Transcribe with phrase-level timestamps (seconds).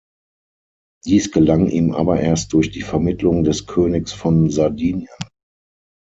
[1.05, 5.09] Dies gelang ihm aber erst durch die Vermittlung des Königs von Sardinien.